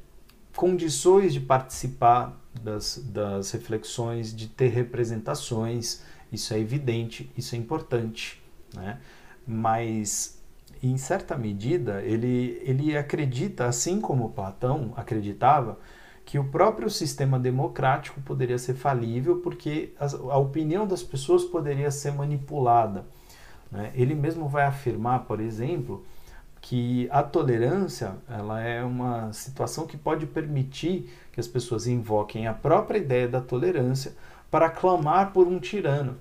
condições 0.54 1.32
de 1.32 1.40
participar 1.40 2.38
das, 2.62 2.98
das 3.12 3.50
reflexões, 3.50 4.34
de 4.34 4.48
ter 4.48 4.68
representações. 4.68 6.02
Isso 6.30 6.54
é 6.54 6.58
evidente, 6.58 7.30
isso 7.36 7.54
é 7.54 7.58
importante, 7.58 8.42
né? 8.74 8.98
Mas 9.46 10.40
em 10.82 10.96
certa 10.96 11.36
medida 11.36 12.02
ele, 12.02 12.60
ele 12.64 12.96
acredita, 12.96 13.66
assim 13.66 14.00
como 14.00 14.30
Platão 14.30 14.92
acreditava, 14.96 15.78
que 16.24 16.38
o 16.38 16.44
próprio 16.44 16.88
sistema 16.88 17.38
democrático 17.38 18.20
poderia 18.20 18.58
ser 18.58 18.74
falível 18.74 19.40
porque 19.40 19.92
a, 19.98 20.06
a 20.32 20.38
opinião 20.38 20.86
das 20.86 21.02
pessoas 21.02 21.44
poderia 21.44 21.90
ser 21.90 22.12
manipulada. 22.12 23.04
Né? 23.70 23.90
Ele 23.94 24.14
mesmo 24.14 24.48
vai 24.48 24.64
afirmar, 24.64 25.24
por 25.24 25.40
exemplo, 25.40 26.04
que 26.60 27.08
a 27.10 27.22
tolerância 27.22 28.14
ela 28.28 28.60
é 28.60 28.84
uma 28.84 29.32
situação 29.32 29.86
que 29.86 29.96
pode 29.96 30.26
permitir 30.26 31.10
que 31.32 31.40
as 31.40 31.48
pessoas 31.48 31.86
invoquem 31.86 32.46
a 32.46 32.54
própria 32.54 32.98
ideia 32.98 33.26
da 33.26 33.40
tolerância 33.40 34.14
para 34.50 34.70
clamar 34.70 35.32
por 35.32 35.48
um 35.48 35.58
tirano. 35.58 36.16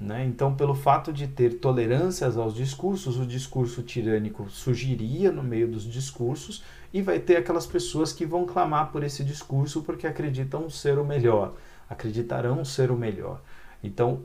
Né? 0.00 0.24
Então, 0.26 0.54
pelo 0.54 0.74
fato 0.74 1.12
de 1.12 1.28
ter 1.28 1.60
tolerâncias 1.60 2.36
aos 2.36 2.54
discursos, 2.54 3.18
o 3.18 3.24
discurso 3.24 3.82
tirânico 3.82 4.50
surgiria 4.50 5.30
no 5.30 5.42
meio 5.42 5.68
dos 5.68 5.84
discursos 5.84 6.64
e 6.94 7.02
vai 7.02 7.18
ter 7.18 7.36
aquelas 7.36 7.66
pessoas 7.66 8.12
que 8.12 8.24
vão 8.24 8.46
clamar 8.46 8.92
por 8.92 9.02
esse 9.02 9.24
discurso 9.24 9.82
porque 9.82 10.06
acreditam 10.06 10.70
ser 10.70 10.96
o 10.96 11.04
melhor, 11.04 11.54
acreditarão 11.90 12.64
ser 12.64 12.92
o 12.92 12.96
melhor. 12.96 13.42
Então, 13.82 14.20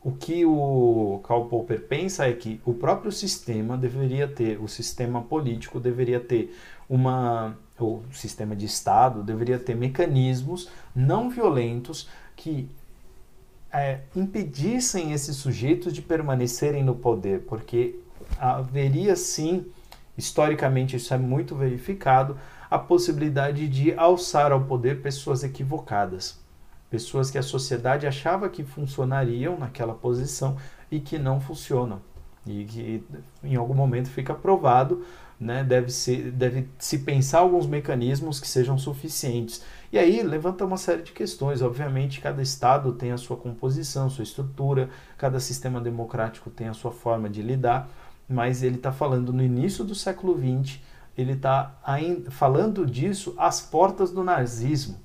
o 0.00 0.12
que 0.12 0.46
o 0.46 1.20
Karl 1.26 1.46
Popper 1.46 1.88
pensa 1.88 2.28
é 2.28 2.32
que 2.32 2.60
o 2.64 2.72
próprio 2.72 3.10
sistema 3.10 3.76
deveria 3.76 4.28
ter, 4.28 4.62
o 4.62 4.68
sistema 4.68 5.20
político 5.22 5.80
deveria 5.80 6.20
ter 6.20 6.56
uma, 6.88 7.58
o 7.80 8.00
sistema 8.12 8.54
de 8.54 8.66
Estado 8.66 9.24
deveria 9.24 9.58
ter 9.58 9.74
mecanismos 9.74 10.70
não 10.94 11.28
violentos 11.28 12.08
que 12.36 12.70
é, 13.72 14.02
impedissem 14.14 15.12
esses 15.12 15.36
sujeitos 15.36 15.92
de 15.92 16.00
permanecerem 16.00 16.84
no 16.84 16.94
poder, 16.94 17.40
porque 17.40 17.98
haveria 18.38 19.16
sim, 19.16 19.66
historicamente 20.18 20.96
isso 20.96 21.14
é 21.14 21.18
muito 21.18 21.54
verificado, 21.54 22.36
a 22.68 22.78
possibilidade 22.78 23.68
de 23.68 23.94
alçar 23.94 24.52
ao 24.52 24.64
poder 24.64 25.00
pessoas 25.00 25.44
equivocadas, 25.44 26.38
pessoas 26.90 27.30
que 27.30 27.38
a 27.38 27.42
sociedade 27.42 28.06
achava 28.06 28.48
que 28.48 28.64
funcionariam 28.64 29.56
naquela 29.56 29.94
posição 29.94 30.56
e 30.90 31.00
que 31.00 31.16
não 31.18 31.40
funcionam 31.40 32.02
e 32.48 32.64
que 32.64 33.04
em 33.42 33.56
algum 33.56 33.74
momento 33.74 34.08
fica 34.08 34.34
provado, 34.34 35.04
né, 35.38 35.62
deve, 35.62 35.90
ser, 35.90 36.32
deve 36.32 36.68
se 36.78 36.98
pensar 36.98 37.40
alguns 37.40 37.66
mecanismos 37.66 38.40
que 38.40 38.48
sejam 38.48 38.76
suficientes. 38.76 39.62
E 39.92 39.98
aí 39.98 40.22
levanta 40.22 40.64
uma 40.64 40.76
série 40.76 41.02
de 41.02 41.12
questões. 41.12 41.62
Obviamente, 41.62 42.20
cada 42.20 42.42
Estado 42.42 42.92
tem 42.92 43.12
a 43.12 43.16
sua 43.16 43.36
composição, 43.36 44.10
sua 44.10 44.24
estrutura, 44.24 44.90
cada 45.16 45.38
sistema 45.38 45.80
democrático 45.80 46.50
tem 46.50 46.68
a 46.68 46.74
sua 46.74 46.90
forma 46.90 47.28
de 47.28 47.40
lidar, 47.40 47.88
mas 48.28 48.62
ele 48.62 48.76
está 48.76 48.92
falando 48.92 49.32
no 49.32 49.42
início 49.42 49.84
do 49.84 49.94
século 49.94 50.36
XX, 50.36 50.78
ele 51.16 51.32
está 51.32 51.76
falando 52.30 52.86
disso 52.86 53.34
às 53.38 53.60
portas 53.60 54.10
do 54.10 54.22
nazismo. 54.22 54.98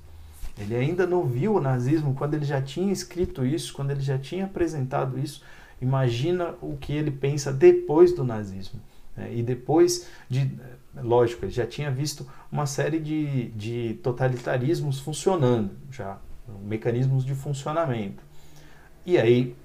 Ele 0.56 0.76
ainda 0.76 1.06
não 1.06 1.24
viu 1.24 1.56
o 1.56 1.60
nazismo 1.60 2.14
quando 2.14 2.34
ele 2.34 2.44
já 2.44 2.62
tinha 2.62 2.92
escrito 2.92 3.44
isso, 3.44 3.72
quando 3.72 3.90
ele 3.90 4.00
já 4.00 4.16
tinha 4.18 4.44
apresentado 4.44 5.18
isso. 5.18 5.42
Imagina 5.82 6.54
o 6.62 6.76
que 6.76 6.92
ele 6.92 7.10
pensa 7.10 7.52
depois 7.52 8.14
do 8.14 8.22
nazismo. 8.22 8.80
Né? 9.16 9.34
E 9.34 9.42
depois 9.42 10.06
de 10.28 10.52
lógico, 11.02 11.44
ele 11.44 11.52
já 11.52 11.66
tinha 11.66 11.90
visto 11.90 12.26
uma 12.50 12.66
série 12.66 13.00
de, 13.00 13.48
de 13.50 13.98
totalitarismos 14.02 15.00
funcionando, 15.00 15.72
já 15.90 16.18
mecanismos 16.62 17.24
de 17.24 17.34
funcionamento. 17.34 18.22
E 19.04 19.18
aí 19.18 19.56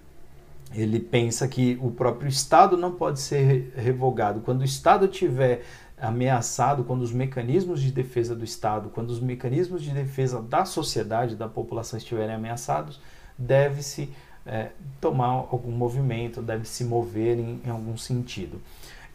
ele 0.73 0.99
pensa 0.99 1.47
que 1.47 1.77
o 1.81 1.91
próprio 1.91 2.29
Estado 2.29 2.77
não 2.77 2.91
pode 2.91 3.19
ser 3.19 3.73
revogado. 3.75 4.41
Quando 4.41 4.61
o 4.61 4.65
Estado 4.65 5.07
tiver 5.07 5.63
ameaçado, 5.97 6.83
quando 6.83 7.01
os 7.01 7.11
mecanismos 7.11 7.81
de 7.81 7.91
defesa 7.91 8.35
do 8.35 8.43
Estado, 8.43 8.89
quando 8.89 9.09
os 9.09 9.19
mecanismos 9.19 9.83
de 9.83 9.91
defesa 9.91 10.41
da 10.41 10.63
sociedade, 10.65 11.35
da 11.35 11.47
população 11.47 11.97
estiverem 11.97 12.35
ameaçados, 12.35 13.01
deve-se 13.37 14.09
é, 14.45 14.69
tomar 15.01 15.27
algum 15.27 15.71
movimento, 15.71 16.41
deve 16.41 16.65
se 16.65 16.83
mover 16.83 17.37
em, 17.37 17.61
em 17.65 17.69
algum 17.69 17.97
sentido. 17.97 18.61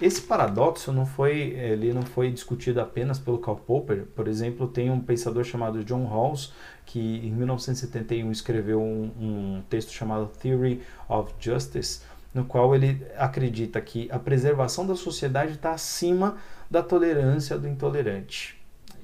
Esse 0.00 0.20
paradoxo 0.22 0.92
não 0.92 1.06
foi, 1.06 1.38
ele 1.52 1.92
não 1.92 2.02
foi 2.02 2.30
discutido 2.30 2.80
apenas 2.80 3.18
pelo 3.18 3.38
Karl 3.38 3.56
Popper. 3.56 4.06
Por 4.14 4.26
exemplo, 4.26 4.66
tem 4.66 4.90
um 4.90 5.00
pensador 5.00 5.44
chamado 5.44 5.84
John 5.84 6.04
Rawls 6.06 6.52
que 6.84 6.98
em 6.98 7.32
1971 7.32 8.30
escreveu 8.30 8.80
um, 8.80 9.12
um 9.18 9.62
texto 9.70 9.92
chamado 9.92 10.26
Theory 10.26 10.82
of 11.08 11.32
Justice, 11.38 12.02
no 12.32 12.44
qual 12.44 12.74
ele 12.74 13.06
acredita 13.16 13.80
que 13.80 14.10
a 14.10 14.18
preservação 14.18 14.86
da 14.86 14.96
sociedade 14.96 15.52
está 15.52 15.72
acima 15.72 16.36
da 16.68 16.82
tolerância 16.82 17.56
do 17.56 17.68
intolerante 17.68 18.60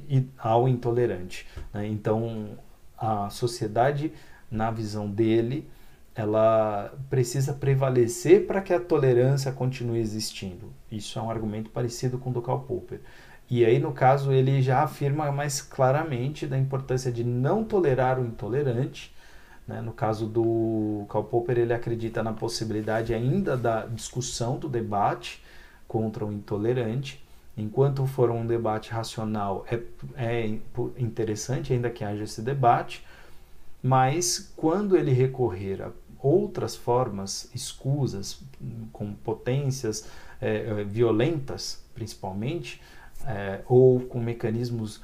e 0.08 0.26
ao 0.36 0.68
intolerante. 0.68 1.46
Né? 1.72 1.86
Então, 1.86 2.58
a 2.98 3.30
sociedade, 3.30 4.12
na 4.50 4.70
visão 4.70 5.08
dele, 5.08 5.68
ela 6.14 6.92
precisa 7.08 7.52
prevalecer 7.52 8.46
para 8.46 8.60
que 8.60 8.72
a 8.72 8.80
tolerância 8.80 9.52
continue 9.52 10.00
existindo. 10.00 10.79
Isso 10.90 11.18
é 11.18 11.22
um 11.22 11.30
argumento 11.30 11.70
parecido 11.70 12.18
com 12.18 12.30
o 12.30 12.32
do 12.32 12.42
Karl 12.42 12.60
Popper. 12.60 13.00
E 13.48 13.64
aí, 13.64 13.78
no 13.78 13.92
caso, 13.92 14.32
ele 14.32 14.62
já 14.62 14.82
afirma 14.82 15.30
mais 15.32 15.60
claramente 15.60 16.46
da 16.46 16.56
importância 16.56 17.10
de 17.10 17.24
não 17.24 17.64
tolerar 17.64 18.20
o 18.20 18.24
intolerante. 18.24 19.12
Né? 19.66 19.80
No 19.80 19.92
caso 19.92 20.26
do 20.26 21.04
Karl 21.08 21.24
Popper, 21.24 21.58
ele 21.58 21.72
acredita 21.72 22.22
na 22.22 22.32
possibilidade 22.32 23.12
ainda 23.12 23.56
da 23.56 23.86
discussão, 23.86 24.56
do 24.56 24.68
debate 24.68 25.42
contra 25.88 26.24
o 26.24 26.32
intolerante. 26.32 27.24
Enquanto 27.56 28.06
for 28.06 28.30
um 28.30 28.46
debate 28.46 28.92
racional, 28.92 29.66
é, 29.68 29.80
é 30.16 30.58
interessante 30.96 31.72
ainda 31.72 31.90
que 31.90 32.04
haja 32.04 32.22
esse 32.22 32.40
debate, 32.40 33.04
mas 33.82 34.52
quando 34.56 34.96
ele 34.96 35.12
recorrer 35.12 35.82
a 35.82 35.90
outras 36.22 36.76
formas 36.76 37.50
escusas, 37.54 38.40
com 38.92 39.12
potências 39.12 40.08
é, 40.40 40.84
violentas, 40.84 41.84
principalmente, 41.94 42.80
é, 43.26 43.60
ou 43.66 44.00
com 44.00 44.18
mecanismos 44.18 45.00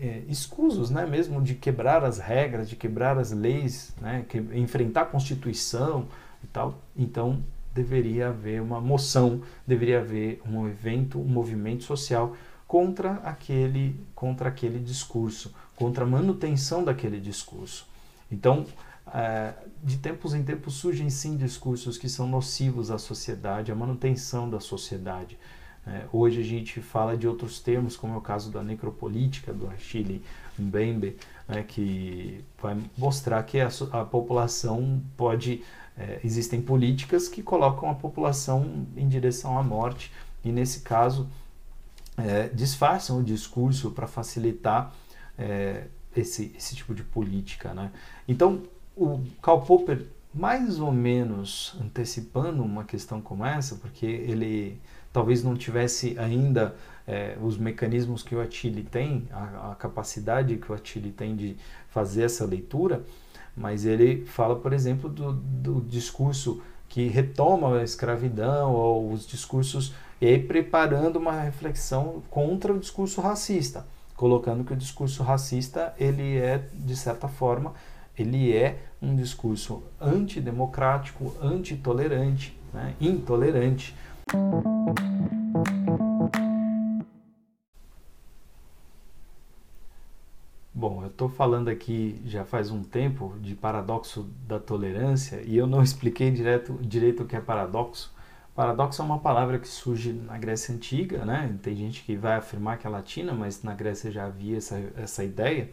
é, 0.00 0.22
escusos, 0.28 0.90
né, 0.90 1.06
mesmo 1.06 1.42
de 1.42 1.54
quebrar 1.54 2.04
as 2.04 2.18
regras, 2.18 2.68
de 2.68 2.76
quebrar 2.76 3.18
as 3.18 3.32
leis, 3.32 3.94
né, 4.00 4.24
que, 4.28 4.38
enfrentar 4.38 5.02
a 5.02 5.06
Constituição 5.06 6.06
e 6.42 6.46
tal, 6.46 6.78
então 6.96 7.42
deveria 7.74 8.28
haver 8.28 8.62
uma 8.62 8.80
moção, 8.80 9.42
deveria 9.66 10.00
haver 10.00 10.40
um 10.46 10.66
evento, 10.66 11.18
um 11.20 11.24
movimento 11.24 11.84
social 11.84 12.34
contra 12.66 13.14
aquele, 13.24 13.98
contra 14.14 14.48
aquele 14.48 14.78
discurso, 14.78 15.54
contra 15.76 16.04
a 16.04 16.06
manutenção 16.06 16.84
daquele 16.84 17.20
discurso. 17.20 17.86
Então, 18.30 18.66
é, 19.14 19.54
de 19.82 19.98
tempos 19.98 20.34
em 20.34 20.42
tempos 20.42 20.74
surgem 20.74 21.08
sim 21.10 21.36
discursos 21.36 21.96
que 21.96 22.08
são 22.08 22.26
nocivos 22.26 22.90
à 22.90 22.98
sociedade, 22.98 23.72
à 23.72 23.74
manutenção 23.74 24.48
da 24.48 24.60
sociedade. 24.60 25.38
É, 25.86 26.04
hoje 26.12 26.40
a 26.40 26.44
gente 26.44 26.82
fala 26.82 27.16
de 27.16 27.26
outros 27.26 27.60
termos, 27.60 27.96
como 27.96 28.14
é 28.14 28.16
o 28.16 28.20
caso 28.20 28.50
da 28.50 28.62
necropolítica, 28.62 29.52
do 29.52 29.68
Achille 29.68 30.22
Mbembe, 30.58 31.16
né, 31.46 31.62
que 31.62 32.44
vai 32.60 32.76
mostrar 32.96 33.42
que 33.44 33.58
a, 33.60 33.68
a 33.92 34.04
população 34.04 35.02
pode. 35.16 35.62
É, 35.96 36.20
existem 36.22 36.62
políticas 36.62 37.26
que 37.26 37.42
colocam 37.42 37.90
a 37.90 37.94
população 37.94 38.86
em 38.96 39.08
direção 39.08 39.58
à 39.58 39.62
morte, 39.64 40.12
e 40.44 40.52
nesse 40.52 40.80
caso 40.80 41.28
é, 42.16 42.48
disfarçam 42.48 43.18
o 43.18 43.22
discurso 43.22 43.90
para 43.90 44.06
facilitar 44.06 44.94
é, 45.36 45.86
esse, 46.14 46.52
esse 46.56 46.76
tipo 46.76 46.94
de 46.94 47.02
política. 47.02 47.72
Né? 47.74 47.90
Então, 48.28 48.62
o 48.98 49.24
Karl 49.40 49.60
Popper, 49.60 50.06
mais 50.34 50.80
ou 50.80 50.92
menos 50.92 51.76
antecipando 51.80 52.62
uma 52.62 52.84
questão 52.84 53.20
como 53.20 53.44
essa, 53.44 53.76
porque 53.76 54.06
ele 54.06 54.80
talvez 55.12 55.42
não 55.42 55.56
tivesse 55.56 56.18
ainda 56.18 56.74
é, 57.06 57.36
os 57.40 57.56
mecanismos 57.56 58.22
que 58.22 58.34
o 58.34 58.40
Attili 58.40 58.82
tem, 58.82 59.26
a, 59.32 59.72
a, 59.72 59.74
capacidade 59.74 60.56
que 60.56 60.70
o 60.70 60.74
Attili 60.74 61.10
tem 61.10 61.34
de 61.34 61.56
fazer 61.88 62.24
essa 62.24 62.44
leitura, 62.44 63.02
mas 63.56 63.84
ele 63.84 64.26
fala, 64.26 64.56
por 64.56 64.72
exemplo, 64.72 65.08
do, 65.08 65.32
do 65.32 65.80
discurso 65.80 66.60
que 66.88 67.08
retoma 67.08 67.78
a 67.78 67.84
escravidão 67.84 68.72
ou 68.72 69.12
os 69.12 69.26
discursos 69.26 69.92
e 70.20 70.26
aí 70.26 70.42
preparando 70.42 71.16
uma 71.16 71.32
reflexão 71.32 72.22
contra 72.30 72.72
o 72.72 72.78
discurso 72.78 73.20
racista, 73.20 73.86
colocando 74.16 74.64
que 74.64 74.72
o 74.72 74.76
discurso 74.76 75.22
racista 75.22 75.94
ele 75.98 76.36
é 76.36 76.66
de 76.72 76.96
certa 76.96 77.28
forma 77.28 77.74
ele 78.22 78.52
é 78.52 78.78
um 79.00 79.14
discurso 79.14 79.82
antidemocrático, 80.00 81.34
antitolerante, 81.40 82.58
né, 82.72 82.94
intolerante. 83.00 83.94
Bom, 90.74 91.02
eu 91.02 91.08
estou 91.08 91.28
falando 91.28 91.68
aqui 91.68 92.20
já 92.24 92.44
faz 92.44 92.70
um 92.70 92.84
tempo 92.84 93.34
de 93.40 93.54
paradoxo 93.54 94.28
da 94.46 94.60
tolerância 94.60 95.42
e 95.44 95.56
eu 95.56 95.66
não 95.66 95.82
expliquei 95.82 96.30
direto, 96.30 96.78
direito 96.80 97.22
o 97.22 97.26
que 97.26 97.36
é 97.36 97.40
paradoxo. 97.40 98.16
Paradoxo 98.54 99.00
é 99.00 99.04
uma 99.04 99.18
palavra 99.20 99.58
que 99.58 99.68
surge 99.68 100.12
na 100.12 100.36
Grécia 100.36 100.74
Antiga, 100.74 101.24
né? 101.24 101.56
Tem 101.62 101.76
gente 101.76 102.02
que 102.02 102.16
vai 102.16 102.36
afirmar 102.36 102.76
que 102.76 102.86
é 102.88 102.90
latina, 102.90 103.32
mas 103.32 103.62
na 103.62 103.72
Grécia 103.72 104.10
já 104.10 104.26
havia 104.26 104.56
essa, 104.56 104.80
essa 104.96 105.22
ideia 105.22 105.68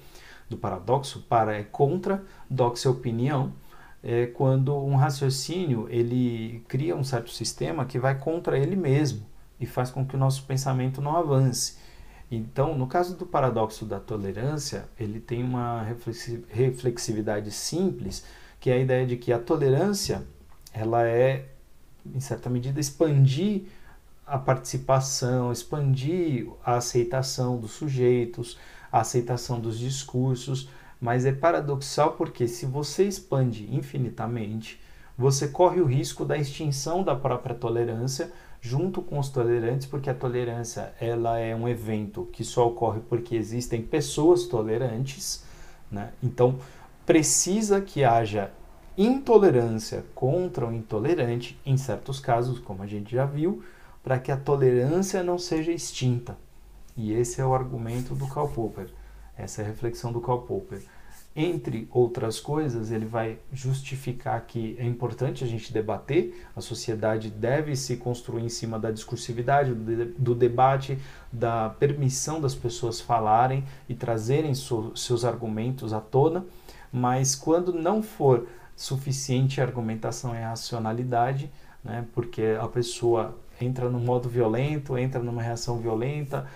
do 0.50 0.58
paradoxo. 0.58 1.26
Para 1.28 1.56
é 1.56 1.64
contra, 1.64 2.24
dox 2.50 2.86
é 2.86 2.90
opinião, 2.90 3.54
é 4.04 4.28
quando 4.28 4.76
um 4.76 4.96
raciocínio 4.96 5.88
ele 5.90 6.64
cria 6.68 6.96
um 6.96 7.04
certo 7.04 7.32
sistema 7.32 7.86
que 7.86 7.98
vai 7.98 8.18
contra 8.18 8.58
ele 8.58 8.76
mesmo 8.76 9.26
e 9.60 9.66
faz 9.66 9.90
com 9.90 10.06
que 10.06 10.16
o 10.16 10.20
nosso 10.20 10.44
pensamento 10.44 11.02
não 11.02 11.16
avance. 11.16 11.78
Então, 12.30 12.78
no 12.78 12.88
caso 12.88 13.16
do 13.16 13.26
paradoxo 13.26 13.86
da 13.86 14.00
tolerância, 14.00 14.86
ele 15.00 15.20
tem 15.20 15.44
uma 15.44 15.86
reflexividade 16.50 17.52
simples, 17.52 18.26
que 18.60 18.70
é 18.70 18.74
a 18.74 18.80
ideia 18.80 19.06
de 19.06 19.16
que 19.16 19.32
a 19.32 19.40
tolerância 19.40 20.26
ela 20.74 21.08
é, 21.08 21.46
em 22.14 22.20
certa 22.20 22.50
medida, 22.50 22.80
expandir 22.80 23.64
a 24.26 24.38
participação, 24.38 25.52
expandir 25.52 26.48
a 26.64 26.76
aceitação 26.76 27.58
dos 27.58 27.72
sujeitos, 27.72 28.58
a 28.96 29.02
aceitação 29.02 29.60
dos 29.60 29.78
discursos, 29.78 30.70
mas 31.02 31.26
é 31.26 31.34
paradoxal 31.34 32.14
porque 32.14 32.48
se 32.48 32.66
você 32.66 33.04
expande 33.06 33.68
infinitamente, 33.76 34.80
você 35.18 35.50
corre 35.50 35.82
o 35.82 35.86
risco 35.86 36.24
da 36.24 36.38
extinção 36.38 37.04
da 37.04 37.14
própria 37.14 37.54
tolerância 37.54 38.32
junto 38.62 39.02
com 39.02 39.20
os 39.20 39.28
tolerantes, 39.28 39.86
porque 39.86 40.10
a 40.10 40.14
tolerância 40.14 40.94
ela 40.98 41.38
é 41.38 41.54
um 41.54 41.68
evento 41.68 42.30
que 42.32 42.46
só 42.46 42.68
ocorre 42.68 43.02
porque 43.10 43.36
existem 43.36 43.82
pessoas 43.82 44.46
tolerantes, 44.46 45.44
né? 45.92 46.14
Então 46.24 46.58
precisa 47.06 47.82
que 47.82 48.02
haja 48.02 48.50
intolerância 48.98 50.06
contra 50.16 50.66
o 50.66 50.74
intolerante 50.74 51.60
em 51.66 51.76
certos 51.76 52.22
casos, 52.22 52.60
como 52.60 52.82
a 52.82 52.88
gente 52.88 53.14
já 53.14 53.26
viu, 53.26 53.62
para 54.02 54.18
que 54.18 54.32
a 54.32 54.38
tolerância 54.38 55.22
não 55.22 55.38
seja 55.38 55.74
extinta. 55.74 56.38
E 56.96 57.14
esse 57.14 57.42
é 57.42 57.46
o 57.46 57.54
argumento 57.54 58.16
do 58.16 58.28
Karl 58.28 58.48
Popper, 58.48 58.88
essa 59.38 59.62
é 59.62 59.66
a 59.66 59.68
reflexão 59.68 60.12
do 60.12 60.22
Karl 60.22 60.42
Popper. 60.42 60.82
Entre 61.38 61.86
outras 61.92 62.40
coisas, 62.40 62.92
ele 62.92 63.06
vai 63.06 63.38
justificar 63.52 64.40
que 64.48 64.78
é 64.80 64.86
importante 64.86 65.44
a 65.44 65.48
gente 65.48 65.74
debater, 65.74 66.48
a 66.56 66.62
sociedade 66.62 67.30
deve 67.30 67.76
se 67.76 67.98
construir 67.98 68.42
em 68.42 68.48
cima 68.48 68.80
da 68.80 68.90
discursividade, 68.90 69.74
do, 69.74 70.34
debate, 70.34 70.98
da 71.30 71.70
permissão 71.72 72.40
das 72.40 72.56
pessoas 72.56 73.02
falarem 73.02 73.66
e 73.90 73.94
trazerem 73.94 74.54
seus 74.56 75.26
argumentos 75.26 75.92
à 75.92 76.00
tona, 76.00 76.46
mas 76.90 77.36
quando 77.36 77.74
não 77.74 78.02
for 78.02 78.48
suficiente 78.74 79.60
a 79.60 79.66
argumentação 79.66 80.34
e 80.34 80.38
a 80.38 80.52
racionalidade, 80.52 81.52
né, 81.84 82.06
porque 82.14 82.58
a 82.58 82.68
pessoa 82.70 83.38
entra 83.62 83.90
no 83.90 84.00
modo 84.00 84.28
violento, 84.28 84.98
entra 84.98 85.22
numa 85.22 85.42
reação 85.42 85.78
violenta, 85.80 86.48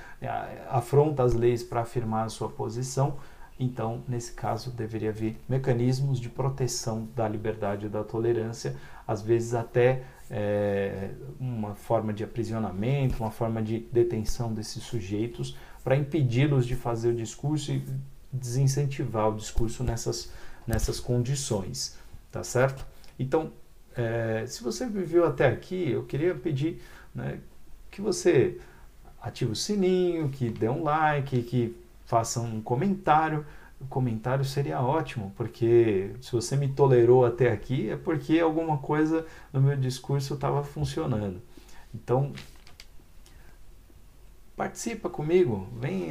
afronta 0.70 1.24
as 1.24 1.34
leis 1.34 1.64
para 1.64 1.82
afirmar 1.82 2.26
a 2.26 2.30
sua 2.30 2.50
posição. 2.50 3.18
Então, 3.60 4.04
nesse 4.08 4.32
caso, 4.32 4.72
deveria 4.72 5.10
haver 5.10 5.38
mecanismos 5.48 6.20
de 6.20 6.30
proteção 6.30 7.10
da 7.14 7.28
liberdade 7.28 7.88
e 7.88 7.90
da 7.90 8.04
tolerância, 8.04 8.76
às 9.06 9.22
vezes 9.22 9.54
até 9.54 10.04
é, 10.32 11.12
uma 11.40 11.76
forma 11.76 12.14
de 12.14 12.24
aprisionamento, 12.24 13.22
uma 13.22 13.32
forma 13.32 13.62
de 13.62 13.80
detenção 13.92 14.54
desses 14.54 14.84
sujeitos, 14.84 15.58
para 15.84 15.98
impedi-los 15.98 16.66
de 16.66 16.76
fazer 16.76 17.10
o 17.10 17.16
discurso 17.16 17.72
e 17.74 17.84
desincentivar 18.32 19.30
o 19.30 19.36
discurso 19.36 19.84
nessas, 19.84 20.32
nessas 20.66 21.00
condições, 21.00 21.98
tá 22.32 22.44
certo? 22.44 22.86
Então, 23.18 23.52
é, 23.96 24.46
se 24.48 24.64
você 24.64 24.88
viveu 24.88 25.26
até 25.26 25.48
aqui, 25.48 25.92
eu 25.92 26.04
queria 26.04 26.34
pedir 26.36 26.82
né, 27.14 27.40
que 27.92 28.02
você 28.02 28.60
ative 29.22 29.52
o 29.52 29.56
sininho, 29.56 30.30
que 30.30 30.50
dê 30.50 30.70
um 30.70 30.84
like, 30.84 31.44
que 31.44 31.76
faça 32.06 32.40
um 32.40 32.62
comentário. 32.62 33.46
O 33.80 33.86
comentário 33.88 34.44
seria 34.44 34.82
ótimo, 34.82 35.32
porque 35.38 36.12
se 36.22 36.32
você 36.32 36.56
me 36.58 36.68
tolerou 36.68 37.26
até 37.26 37.52
aqui 37.52 37.90
é 37.90 37.96
porque 37.96 38.40
alguma 38.40 38.78
coisa 38.78 39.26
no 39.54 39.62
meu 39.62 39.78
discurso 39.78 40.34
estava 40.34 40.64
funcionando. 40.64 41.42
Então, 41.94 42.34
participa 44.56 45.10
comigo, 45.10 45.68
vem, 45.80 46.10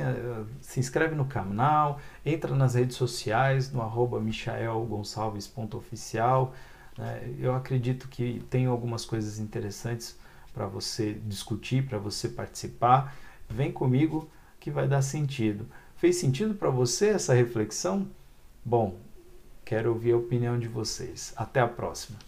se 0.62 0.80
inscreve 0.80 1.14
no 1.14 1.26
canal, 1.26 2.00
entra 2.24 2.54
nas 2.54 2.74
redes 2.74 2.96
sociais, 2.96 3.70
no 3.70 3.82
arroba 3.82 4.18
michaelgonçalves.oficial. 4.20 6.54
Né? 6.98 7.34
Eu 7.38 7.54
acredito 7.54 8.08
que 8.08 8.44
tem 8.50 8.66
algumas 8.66 9.04
coisas 9.04 9.38
interessantes 9.38 10.18
para 10.52 10.66
você 10.66 11.14
discutir, 11.24 11.86
para 11.86 11.98
você 11.98 12.28
participar. 12.28 13.16
Vem 13.48 13.70
comigo 13.70 14.28
que 14.58 14.70
vai 14.70 14.88
dar 14.88 15.02
sentido. 15.02 15.66
Fez 15.96 16.16
sentido 16.16 16.54
para 16.54 16.68
você 16.68 17.10
essa 17.10 17.32
reflexão? 17.32 18.08
Bom, 18.64 18.98
quero 19.64 19.90
ouvir 19.90 20.12
a 20.12 20.16
opinião 20.16 20.58
de 20.58 20.68
vocês. 20.68 21.32
Até 21.36 21.60
a 21.60 21.68
próxima. 21.68 22.18